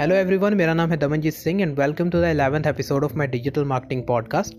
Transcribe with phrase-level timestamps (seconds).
[0.00, 3.26] Hello everyone मेरा नाम है Damanjeet Singh and welcome to the eleventh episode of my
[3.28, 4.54] digital marketing podcast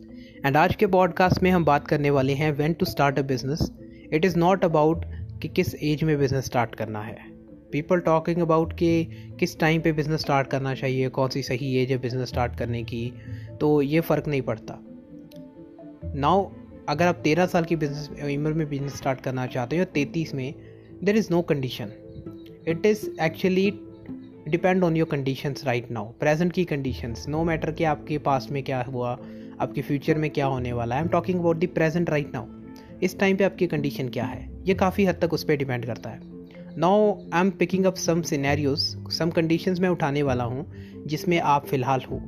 [0.46, 3.71] and आज के podcast में हम बात करने वाले हैं when to start a business
[4.13, 5.05] it is not about
[5.41, 7.17] कि किस एज में बिज़नेस स्टार्ट करना है.
[7.72, 8.91] पीपल टॉकिंग अबाउट कि
[9.40, 12.83] किस टाइम पे बिज़नेस स्टार्ट करना चाहिए, कौन सी सही एज है बिज़नेस स्टार्ट करने
[12.83, 13.03] की
[13.62, 14.79] तो ये फ़र्क नहीं पड़ता.
[16.05, 16.49] नाउ
[16.89, 20.34] अगर आप तेरह साल की बिज़नेस उम्र में बिज़नेस स्टार्ट करना चाहते हो या तैंतीस
[20.34, 20.53] में
[21.03, 21.94] there is no condition
[22.67, 23.72] it is actually
[24.48, 28.64] depend on your conditions right now present की कंडीशंस नो मैटर कि आपके पास में
[28.64, 29.12] क्या हुआ,
[29.62, 32.45] आपके फ्यूचर में क्या होने वाला I am talking about the present right now
[33.04, 34.50] इस टाइम पे आपकी कंडीशन क्या है?
[34.66, 36.20] ये काफ़ी हद तक उस पर डिपेंड करता है.
[36.77, 38.80] Now I am picking up some scenarios
[39.12, 40.66] some conditions में उठाने वाला हूँ,
[41.08, 42.22] जिसमें आप फ़िलहाल हो.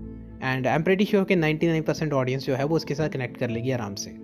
[0.43, 3.37] And I am pretty sure कि 99 परसेंट ऑडियंस जो है वो उसके साथ कनेक्ट
[3.37, 4.22] कर लेगी आराम से.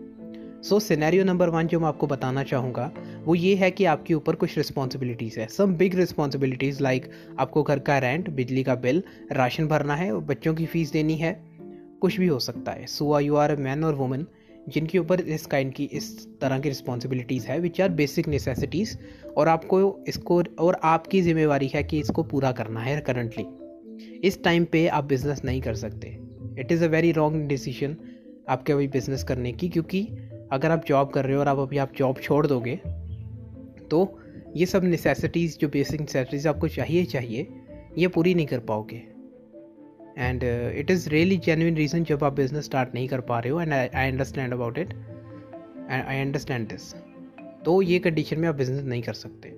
[0.63, 2.91] सो सिनेरियो नंबर वन जो मैं आपको बताना चाहूँगा,
[3.26, 7.09] वो ये है कि आपके ऊपर कुछ रिस्पॉन्सिबिलिटीज़ है। सम बिग रिस्पॉन्सिबिलिटीज़ लाइक
[7.40, 9.01] आपको घर का रेंट बिजली का बिल
[9.32, 11.32] राशन भरना है, बच्चों की फ़ीस देनी है,
[12.01, 14.27] कुछ भी हो सकता है। So you are a man और वुमेन
[14.70, 18.98] जिनके ऊपर इस काइंड की, इस तरह की रिस्पॉन्सिबिलिटीज़ है विच आर बेसिक नेसेसिटीज़
[19.38, 23.46] और आपको इसको, और आपकी जिम्मेवारी है कि इसको पूरा करना है करंटली
[24.27, 26.18] इस टाइम पे आप बिज़नेस नहीं कर सकते।
[26.60, 27.98] It is a very wrong decision
[28.49, 30.07] आपके अभी बिज़नेस करने की, क्योंकि
[30.51, 32.75] अगर आप जॉब कर रहे हो और आप अभी आप जॉब छोड़ दोगे
[33.91, 34.19] तो
[34.55, 37.47] ये सब नेसेसिटीज़ जो बेसिक नेसेसिटीज़ आपको चाहिए चाहिए,
[37.97, 39.01] ये पूरी नहीं कर पाओगे।
[40.17, 43.61] And it is really genuine reason जब आप बिज़नेस स्टार्ट नहीं कर पा रहे हो
[43.61, 46.93] and I understand about it and I understand this
[47.65, 49.53] तो ये कंडीशन में आप बिज़नेस नहीं कर सकते।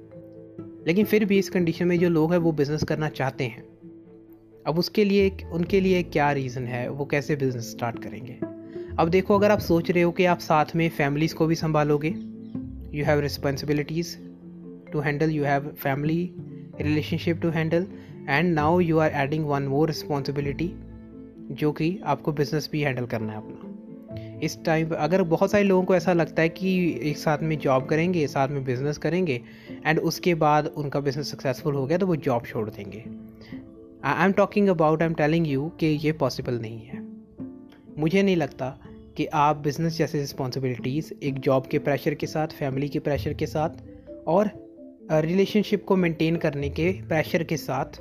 [0.88, 3.64] लेकिन फिर भी इस कंडीशन में जो लोग हैं, वो बिज़नेस करना चाहते हैं।
[4.68, 8.38] अब उसके लिए उनके लिए क्या रीज़न है, वो कैसे बिज़नेस स्टार्ट करेंगे?
[9.02, 12.10] अब देखो, अगर आप सोच रहे हो कि आप साथ में फैमिलीज़ को भी संभालोगे
[12.98, 14.16] you have responsibilities
[14.92, 16.36] to handle you have family
[16.82, 17.88] relationship to handle
[18.30, 20.70] and now you are adding one more responsibility
[21.52, 25.84] जो कि आपको बिज़नेस भी हैंडल करना है अपना। इस टाइम अगर बहुत सारे लोगों
[25.84, 29.42] को ऐसा लगता है कि एक साथ में जॉब करेंगे साथ में बिज़नेस करेंगे
[29.86, 33.04] एंड उसके बाद उनका बिज़नेस सक्सेसफुल हो गया तो वो जॉब छोड़ देंगे।
[34.04, 37.10] I am talking about I am telling you कि ये पॉसिबल नहीं है।
[37.98, 38.78] मुझे नहीं लगता
[39.18, 43.46] कि आप बिज़नेस जैसे रिस्पॉन्सिबिलिटीज़ एक जॉब के प्रेशर के साथ फैमिली के प्रेशर के
[43.46, 43.82] साथ
[44.28, 44.50] और
[45.12, 48.00] रिलेशनशिप को मेंटेन करने के प्रेशर के साथ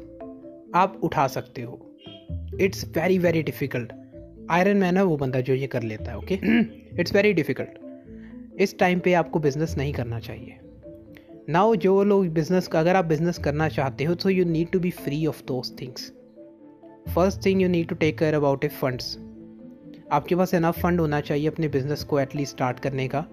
[0.74, 1.80] आप उठा सकते हो।
[2.60, 3.92] It's very very difficult
[4.50, 6.38] iron man है वो बंदा जो ये कर लेता है ओके
[7.00, 10.56] इट्स वेरी डिफ़िकल्ट इस टाइम पे आपको बिज़नेस नहीं करना चाहिए।
[11.48, 14.90] नाउ जो लोग बिज़नेस अगर आप बिज़नेस करना चाहते हो तो you need to be
[14.90, 16.12] free of those things
[17.14, 19.16] first thing you need to take care about a funds
[20.12, 23.24] आपके पास इनफ फंड होना चाहिए अपने बिज़नेस को एटलीस्ट स्टार्ट करने का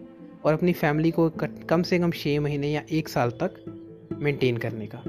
[0.45, 1.29] और अपनी फैमिली को
[1.69, 3.55] कम से कम छः महीने या एक साल तक
[4.21, 5.01] मेंटेन करने का।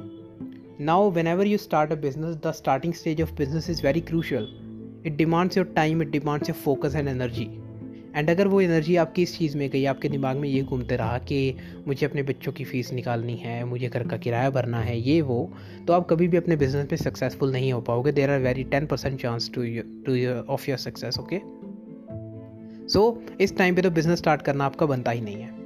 [0.84, 4.49] Now whenever you start a business the starting stage of business is very crucial
[5.06, 7.49] it demands your time it demands your focus and energy
[8.14, 11.19] and अगर वो एनर्जी आपकी इस चीज़ में गई, आपके दिमाग में ये घूमते रहा
[11.20, 15.20] कि मुझे अपने बच्चों की फ़ीस निकालनी है, मुझे घर का किराया भरना है, ये
[15.22, 15.50] वो
[15.86, 18.86] तो आप कभी भी अपने बिज़नेस में सक्सेसफुल नहीं हो पाओगे। There are very ten
[18.86, 19.62] percent chance to
[20.06, 20.16] to
[20.52, 21.41] of your success okay
[22.88, 25.56] so इस टाइम पे तो बिज़नेस स्टार्ट करना आपका बनता ही नहीं है।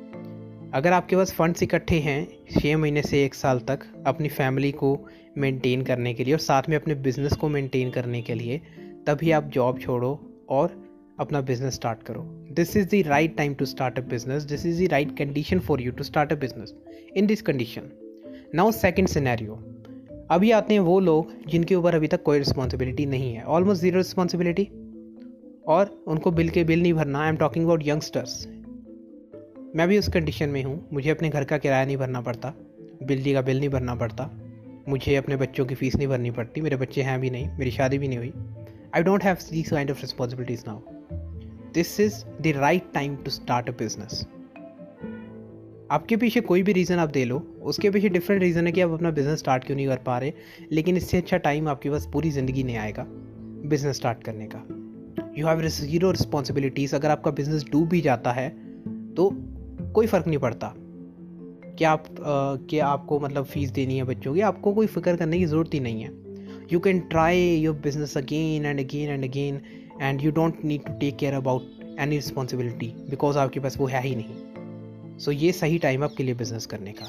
[0.75, 4.99] अगर आपके पास फंड्स इकट्ठे हैं छः महीने से एक साल तक अपनी फैमिली को
[5.39, 8.61] मेंटेन करने के लिए और साथ में अपने बिज़नेस को मेंटेन करने के लिए,
[9.07, 10.81] तभी आप जॉब छोड़ो और
[11.19, 14.85] अपना बिज़नेस स्टार्ट करो। This is the right time to start a business this is
[14.85, 16.75] the right condition for you to start a business
[17.17, 17.91] in this condition
[18.55, 19.55] now second scenario
[20.31, 23.99] अभी आते हैं वो लोग जिनके ऊपर अभी तक कोई रिस्पॉन्सिबिलिटी नहीं है। ऑलमोस्ट ज़ीरो
[23.99, 24.65] रिस्पॉन्सिबिलिटी
[25.69, 28.47] और उनको बिल के बिल नहीं भरना। I am talking about youngsters
[29.77, 32.55] मैं भी उस कंडीशन में हूँ। मुझे अपने घर का किराया नहीं भरना पड़ता।
[33.03, 34.31] बिजली का बिल नहीं भरना पड़ता।
[34.89, 37.99] मुझे अपने बच्चों की फ़ीस नहीं भरनी पड़ती। मेरे बच्चे हैं भी नहीं। मेरी शादी
[37.99, 38.33] भी नहीं हुई।
[38.95, 40.81] I don't have these kind of responsibilities now
[41.75, 44.27] this is the right time to start a business
[45.91, 48.91] आपके पीछे कोई भी रीज़न आप दे लो, उसके पीछे डिफरेंट रीज़न है कि आप
[48.91, 50.33] अपना बिज़नेस स्टार्ट क्यों नहीं कर पा रहे,
[50.73, 54.65] लेकिन इससे अच्छा टाइम आपके पास पूरी ज़िंदगी नहीं आएगा बिज़नेस स्टार्ट करने का।
[55.39, 58.49] यू हैव ज़ीरो रिस्पॉन्सिबिलिटीज़ अगर आपका बिज़नेस डूब भी जाता है
[59.17, 59.29] तो
[59.95, 60.73] कोई फ़र्क नहीं पड़ता।
[61.79, 62.05] क्या आप
[62.71, 64.41] क्या आपको मतलब फ़ीस देनी है बच्चों की?
[64.41, 66.11] आपको कोई फ़िक्र करने की ज़रूरत ही नहीं है।
[66.73, 69.61] You can try your business again and again and again
[70.03, 74.03] and you don't need to take care about any responsibility because आपके पास वो है
[74.03, 77.09] ही नहीं। सो so, ये सही टाइम आपके लिए बिज़नेस करने का।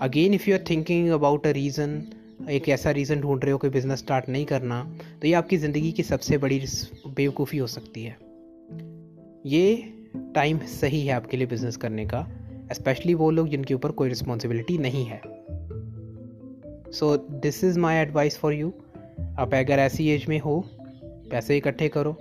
[0.00, 2.02] Again if you are thinking about a reason
[2.50, 4.82] एक ऐसा रीज़न ढूंढ रहे हो कि बिज़नेस स्टार्ट नहीं करना
[5.22, 6.60] तो ये आपकी ज़िंदगी की सबसे बड़ी
[7.08, 8.16] बेवकूफ़ी हो सकती है।
[9.46, 9.92] ये
[10.34, 12.26] टाइम सही है आपके लिए बिज़नेस करने का
[12.72, 15.20] स्पेशली वो लोग जिनके ऊपर कोई रिस्पॉन्सिबिलिटी नहीं है।
[16.92, 18.72] So this is my advice for you
[19.38, 20.54] आप अगर ऐसी एज में हो
[21.30, 22.16] पैसे इकट्ठे करो।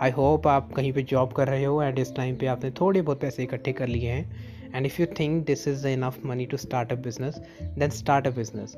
[0.00, 3.02] आई होप आप कहीं पे जॉब कर रहे हो एंड इस टाइम पे आपने थोड़े
[3.02, 6.56] बहुत पैसे इकट्ठे कर लिए हैं। And if you think this is enough money to
[6.56, 8.76] start a business then start a business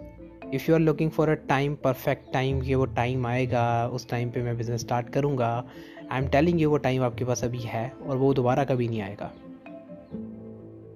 [0.55, 4.31] if you are looking for a time perfect time ये वो टाइम आएगा, उस टाइम
[4.31, 5.65] पे मैं बिज़नेस स्टार्ट करूँगा।
[6.13, 9.03] आई एम टेलिंग यू वो time आपके पास अभी है और वो दोबारा कभी नहीं
[9.03, 9.33] आएगा।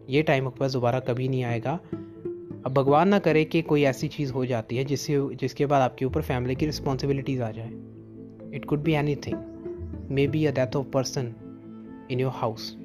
[0.08, 1.72] ये टाइम आपके पास दोबारा कभी नहीं आएगा।
[2.66, 6.04] अब भगवान ना करे कि कोई ऐसी चीज़ हो जाती है जिससे, जिसके बाद आपके
[6.04, 7.70] ऊपर फैमिली की रिस्पॉन्सिबिलिटीज़ आ जाए।
[8.54, 11.34] It could be anything maybe a death of person
[12.10, 12.76] in your house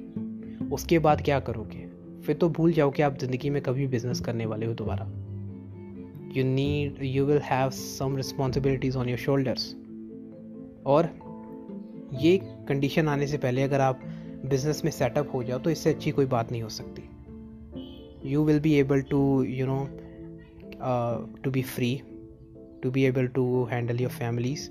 [0.72, 1.86] उसके बाद क्या करोगे?
[2.26, 5.04] फिर तो भूल जाओ कि आप ज़िंदगी में कभी बिज़नेस करने वाले हो दोबारा।
[6.36, 9.74] You need you will have some responsibilities on your shoulders
[10.86, 11.08] और
[12.20, 12.36] ये
[12.68, 14.00] कंडीशन आने से पहले अगर आप
[14.46, 17.02] बिज़नेस में सेटअप हो जाओ तो इससे अच्छी कोई बात नहीं हो सकती।
[18.30, 19.86] You will be able to you know
[21.44, 22.00] to be free
[22.82, 24.68] to be able to handle your family's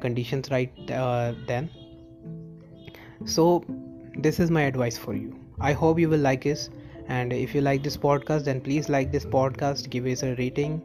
[0.00, 1.70] conditions right uh, then
[3.24, 3.64] so
[4.18, 6.70] this is my advice for you i hope you will like this
[7.08, 10.80] and if you like this podcast then please like this podcast give us a rating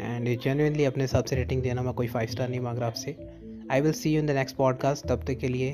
[0.00, 3.16] and apne अपने हिसाब से rating देना मैं कोई five star नहीं मांग रहा आपसे
[3.70, 5.72] I will see you in the next podcast तब तक के लिए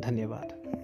[0.00, 0.75] धन्यवाद